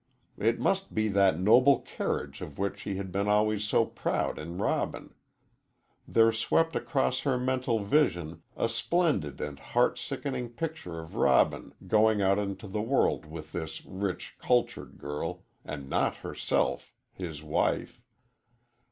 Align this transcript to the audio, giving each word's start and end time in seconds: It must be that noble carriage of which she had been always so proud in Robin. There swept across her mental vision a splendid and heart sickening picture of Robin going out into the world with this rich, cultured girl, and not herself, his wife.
It 0.39 0.59
must 0.59 0.95
be 0.95 1.09
that 1.09 1.39
noble 1.39 1.79
carriage 1.81 2.41
of 2.41 2.57
which 2.57 2.79
she 2.79 2.95
had 2.95 3.11
been 3.11 3.27
always 3.27 3.65
so 3.65 3.85
proud 3.85 4.39
in 4.39 4.57
Robin. 4.57 5.13
There 6.07 6.31
swept 6.31 6.75
across 6.75 7.19
her 7.19 7.37
mental 7.37 7.83
vision 7.83 8.41
a 8.57 8.67
splendid 8.67 9.39
and 9.39 9.59
heart 9.59 9.99
sickening 9.99 10.49
picture 10.53 10.99
of 11.01 11.13
Robin 11.13 11.75
going 11.85 12.19
out 12.19 12.39
into 12.39 12.65
the 12.67 12.81
world 12.81 13.27
with 13.27 13.51
this 13.51 13.85
rich, 13.85 14.37
cultured 14.41 14.97
girl, 14.97 15.43
and 15.63 15.87
not 15.87 16.15
herself, 16.25 16.95
his 17.13 17.43
wife. 17.43 18.01